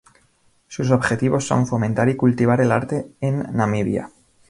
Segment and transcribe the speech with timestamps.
[0.67, 4.09] Sus objetivos son fomentar y cultivar el arte en Namibia.